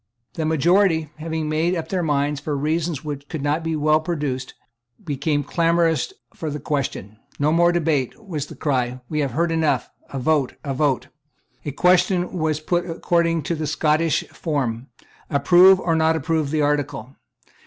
[0.33, 4.55] The majority, having made up their minds for reasons which could not well be produced,
[5.05, 7.19] became clamorous for the question.
[7.37, 10.55] "No more debate," was the cry: "We have heard enough: a vote!
[10.63, 11.09] a vote!"
[11.61, 14.87] The question was put according to the Scottish form,
[15.29, 17.15] "Approve or not approve the article?"